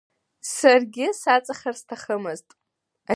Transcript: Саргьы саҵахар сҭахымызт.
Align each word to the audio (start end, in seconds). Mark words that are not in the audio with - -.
Саргьы 0.55 1.07
саҵахар 1.21 1.75
сҭахымызт. 1.81 2.47